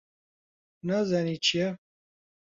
[0.87, 1.69] نازانی چییە؟